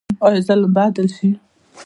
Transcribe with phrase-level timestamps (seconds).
[0.25, 1.29] آیا ظلم به عدل شي؟